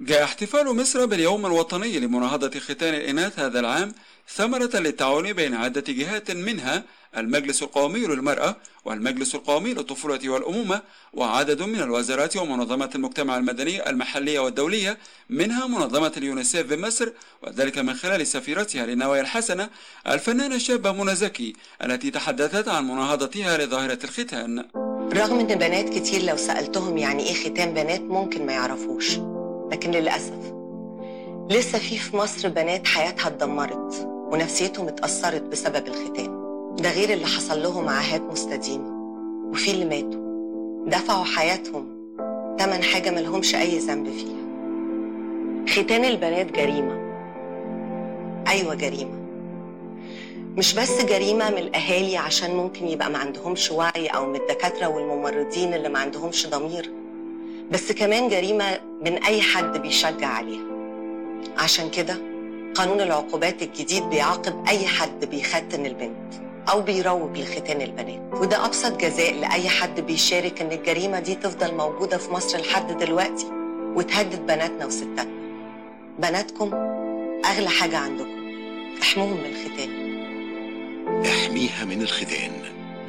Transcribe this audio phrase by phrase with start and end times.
[0.00, 3.92] جاء احتفال مصر باليوم الوطني لمناهضة ختان الإناث هذا العام
[4.28, 6.84] ثمرة للتعاون بين عدة جهات منها
[7.16, 10.82] المجلس القومي للمرأة والمجلس القومي للطفولة والأمومة
[11.12, 14.98] وعدد من الوزارات ومنظمات المجتمع المدني المحلية والدولية
[15.30, 17.08] منها منظمة اليونيسيف بمصر
[17.42, 19.70] وذلك من خلال سفيرتها للنوايا الحسنة
[20.06, 21.52] الفنانة الشابة منى زكي
[21.84, 24.64] التي تحدثت عن مناهضتها لظاهرة الختان.
[25.12, 29.16] رغم إن بنات كتير لو سألتهم يعني إيه ختان بنات ممكن ما يعرفوش.
[29.70, 30.52] لكن للأسف
[31.50, 36.40] لسه في في مصر بنات حياتها اتدمرت ونفسيتهم اتأثرت بسبب الختان.
[36.78, 38.90] ده غير اللي حصل لهم عاهات مستديمة.
[39.52, 40.20] وفي اللي ماتوا.
[40.86, 41.86] دفعوا حياتهم.
[42.58, 44.40] تمن حاجة ملهمش أي ذنب فيها.
[45.68, 47.00] ختان البنات جريمة.
[48.48, 49.20] أيوة جريمة.
[50.56, 55.74] مش بس جريمة من الأهالي عشان ممكن يبقى ما عندهمش وعي أو من الدكاترة والممرضين
[55.74, 56.90] اللي ما عندهمش ضمير.
[57.70, 60.64] بس كمان جريمة من أي حد بيشجع عليها.
[61.58, 62.20] عشان كده
[62.74, 66.34] قانون العقوبات الجديد بيعاقب أي حد بيختن البنت
[66.70, 68.20] أو بيروج لختان البنات.
[68.32, 73.46] وده أبسط جزاء لأي حد بيشارك إن الجريمة دي تفضل موجودة في مصر لحد دلوقتي
[73.94, 75.40] وتهدد بناتنا وستاتنا.
[76.18, 76.74] بناتكم
[77.44, 78.40] أغلى حاجة عندكم
[79.02, 79.90] احموهم من الختان.
[81.26, 82.52] احميها من الختان.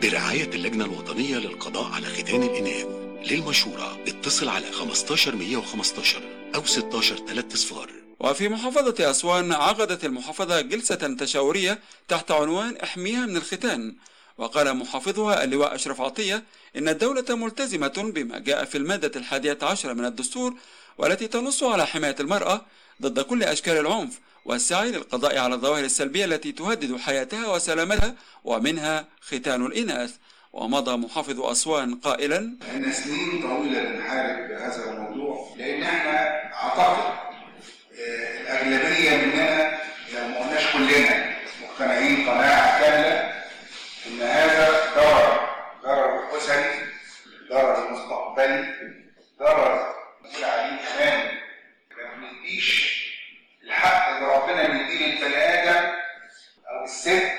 [0.01, 2.85] برعاية اللجنة الوطنية للقضاء على ختان الإناث.
[3.29, 3.99] للمشورة.
[4.07, 6.23] اتصل على 15 115
[6.55, 13.37] أو 16 3 صفار وفي محافظة أسوان عقدت المحافظة جلسة تشاورية تحت عنوان احميها من
[13.37, 13.95] الختان.
[14.37, 16.43] وقال محافظها اللواء أشرف عطية
[16.75, 20.53] إن الدولة ملتزمة بما جاء في المادة الحادية عشر من الدستور
[20.97, 22.61] والتي تنص على حماية المرأة
[23.01, 29.65] ضد كل أشكال العنف والسعي للقضاء على الظواهر السلبية التي تهدد حياتها وسلامتها ومنها ختان
[29.65, 30.11] الإناث.
[30.53, 32.37] ومضى محافظ أسوان قائلا
[32.75, 37.13] ان سنين طويله بنحارب بهذا الموضوع لأن إحنا اعتقد
[37.99, 39.79] آه، الاغلبيه مننا
[40.13, 43.33] لو ما قلناش كلنا مقتنعين قناعه كامله
[44.07, 45.49] ان هذا ضرر
[45.83, 46.85] ضرر اسري
[47.49, 48.73] ضرر مستقبلي
[49.39, 49.93] ضرر
[50.23, 51.25] نقول عليه كمان
[51.97, 53.01] ما بنديش
[53.63, 55.87] الحق اللي ربنا بيديه للبني آدم
[56.69, 57.31] أو الست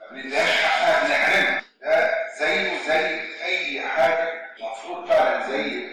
[0.00, 2.10] ما بنديهاش حقها بنحرمها ده
[2.40, 5.88] زيه زي اي حاجة المفروض فعلا زي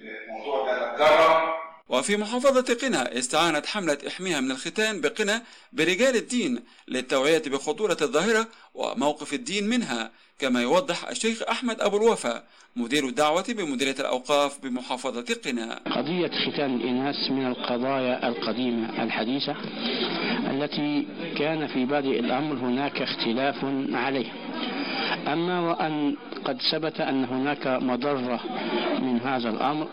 [0.00, 1.50] الموضوع ده نتجرم
[1.94, 9.34] وفي محافظة قنا استعانت حملة إحميها من الختان بقنا برجال الدين للتوعية بخطورة الظاهرة وموقف
[9.34, 10.12] الدين منها.
[10.38, 12.42] كما يوضح الشيخ أحمد أبو الوفا
[12.76, 19.56] مدير الدعوة بمديرية الأوقاف بمحافظة قنا قضية ختان الإناث من القضايا القديمة الحديثة
[20.50, 21.06] التي
[21.38, 24.32] كان في بادئ الأمر هناك اختلاف عليه.
[25.32, 28.40] أما وأن قد ثبت أن هناك مضرة
[29.00, 29.88] من هذا الأمر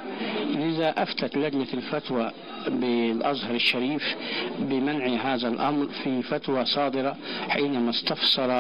[0.56, 2.32] لذا أفتت لجنة الفتوى
[2.68, 4.04] بالأزهر الشريف
[4.60, 7.18] بمنع هذا الأمر في فتوى صادرة
[7.50, 8.52] حينما استفسر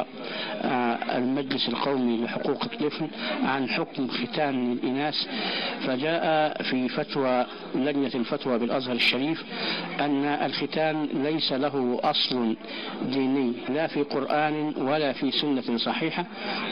[0.61, 3.07] آه، المجلس القومي لحقوق الطفل
[3.43, 5.15] عن حكم ختان الإناث
[5.87, 7.45] فجاء في فتوى
[7.75, 9.43] لجنة الفتوى بالأزهر الشريف
[10.05, 12.55] أن الختان ليس له أصل
[13.01, 16.25] ديني لا في قرآن ولا في سنة صحيحة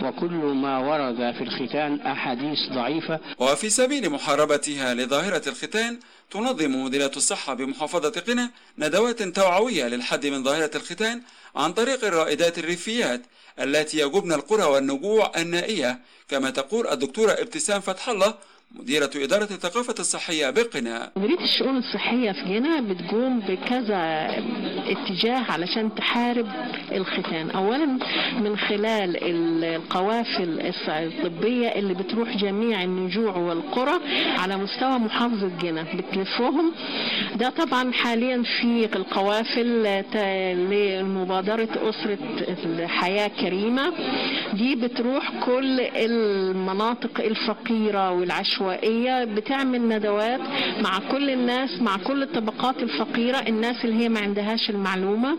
[0.03, 3.19] وكل ما ورد في الختان أحاديث ضعيفة.
[3.39, 5.99] وفي سبيل محاربتها لظاهرة الختان
[6.31, 11.21] تنظم مديرية الصحة بمحافظة قنا ندوات توعوية للحد من ظاهرة الختان
[11.55, 13.21] عن طريق الرائدات الريفيات
[13.59, 15.99] التي يجبن القرى والنجوع النائية.
[16.29, 18.33] كما تقول الدكتورة ابتسام فتح الله
[18.75, 24.29] مديرة إدارة الثقافة الصحية بقنا مديرية الشؤون الصحية في جنة بتقوم بكذا
[24.87, 26.47] اتجاه علشان تحارب
[26.91, 27.49] الختان.
[27.51, 27.85] أولا
[28.39, 29.17] من خلال
[29.63, 33.99] القوافل الطبية اللي بتروح جميع النجوع والقرى
[34.37, 36.71] على مستوى محافظة جنة بتلفهم.
[37.35, 40.17] ده طبعا حاليا في القوافل ت-
[40.71, 42.17] لمبادرة أسرة
[42.65, 43.93] الحياة كريمة.
[44.53, 50.39] دي بتروح كل المناطق الفقيرة والعشوائية بتعمل ندوات
[50.81, 55.37] مع كل الناس مع كل الطبقات الفقيرة الناس اللي هي ما عندهاش المعلومة.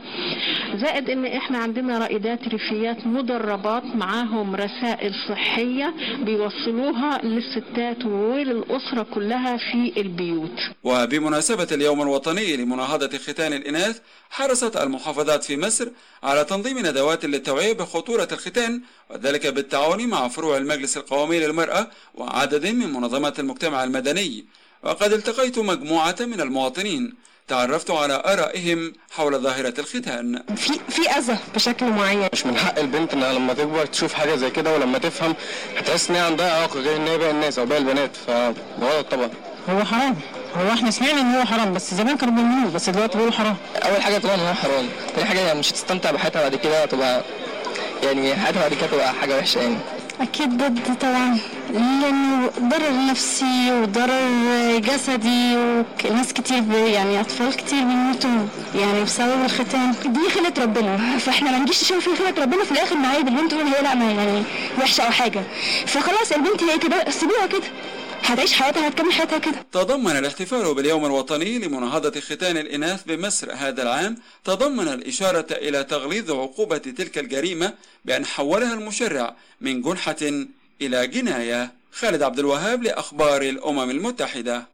[0.75, 9.93] زائد إن إحنا عندنا رائدات ريفيات مدربات معاهم رسائل صحية بيوصلوها للستات وللأسرة كلها في
[10.01, 10.61] البيوت.
[10.85, 15.89] وبمناسبة اليوم الوطني لمناهضة ختان الإناث حرصت المحافظات في مصر
[16.23, 18.81] على تنظيم ندوات للتوعية بخطورة الختان
[19.11, 24.45] وذلك بالتعاون مع فروع المجلس القومي للمرأة وعدد من منظمات المجتمع المدني.
[24.83, 27.15] وقد التقيت مجموعة من المواطنين.
[27.49, 30.43] تعرفت على آرائهم حول ظاهرة الختان.
[30.57, 32.29] في في أذى بشكل معين.
[32.33, 35.35] مش من حق البنت إنها لما تكبر تشوف حاجة زي كده ولما تفهم
[35.77, 38.11] هتحس إن هي عندها اعاقه غير إن هي باقي الناس أو باقي البنات.
[38.17, 39.31] فغلط طبعا.
[39.69, 40.17] هو حرام.
[40.57, 43.57] هو إحنا سمعنا إن هو حرام بس زمان كانوا بيعملوه بس دلوقتي بيقولوا حرام.
[43.77, 44.89] أول حاجة طبعا هو حرام.
[45.15, 47.25] تاني حاجة يعني مش هتستمتع بحياتها بعد كده تبقى
[48.03, 49.77] يعني حياتها بعد كده تبقى حاجة وحشة يعني؟
[50.21, 51.39] أكيد ضد طبعا.
[51.75, 58.31] لأنه ضرر نفسي وضرر جسدي وناس كتير يعني أطفال كتير بيموتوا
[58.75, 59.95] يعني بسبب الختان.
[60.07, 61.19] دي خلقة ربنا.
[61.19, 64.05] فإحنا ما نجيش نشوف في خلقة ربنا في الآخر نعيب البنت تقول هي لا ما
[64.13, 64.43] يعني
[64.79, 65.43] وحشة أو حاجة.
[65.87, 67.63] فخلاص البنت هي كده سيبوها كده.
[68.33, 69.67] هتعيش حياتها هتكمل حياتها كده.
[69.73, 74.17] تضمن الاحتفال باليوم الوطني لمناهضة ختان الإناث بمصر هذا العام.
[74.45, 77.75] تضمن الإشارة إلى تغليظ عقوبة تلك الجريمة
[78.05, 80.17] بأن حولها المشرع من جنحة
[80.83, 81.73] إلى جناية.
[81.93, 84.67] خالد عبد الوهاب لأخبار الأمم المتحدة.